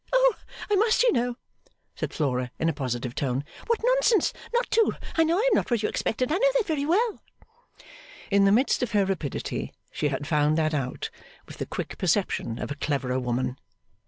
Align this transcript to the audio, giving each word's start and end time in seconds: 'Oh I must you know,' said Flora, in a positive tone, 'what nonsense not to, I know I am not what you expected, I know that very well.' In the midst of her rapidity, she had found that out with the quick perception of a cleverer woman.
'Oh 0.11 0.35
I 0.71 0.75
must 0.77 1.03
you 1.03 1.11
know,' 1.13 1.37
said 1.93 2.11
Flora, 2.11 2.49
in 2.57 2.69
a 2.69 2.73
positive 2.73 3.13
tone, 3.13 3.43
'what 3.67 3.77
nonsense 3.83 4.33
not 4.51 4.71
to, 4.71 4.93
I 5.15 5.23
know 5.23 5.37
I 5.37 5.47
am 5.51 5.53
not 5.55 5.69
what 5.69 5.83
you 5.83 5.89
expected, 5.89 6.31
I 6.31 6.39
know 6.39 6.49
that 6.55 6.65
very 6.65 6.87
well.' 6.87 7.21
In 8.31 8.45
the 8.45 8.51
midst 8.51 8.81
of 8.81 8.93
her 8.93 9.05
rapidity, 9.05 9.71
she 9.91 10.07
had 10.07 10.25
found 10.25 10.57
that 10.57 10.73
out 10.73 11.11
with 11.45 11.57
the 11.57 11.67
quick 11.67 11.99
perception 11.99 12.57
of 12.57 12.71
a 12.71 12.75
cleverer 12.75 13.19
woman. 13.19 13.59